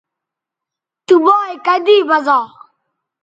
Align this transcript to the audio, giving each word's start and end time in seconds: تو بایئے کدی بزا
تو 1.07 1.15
بایئے 1.25 1.55
کدی 1.65 1.97
بزا 2.09 2.39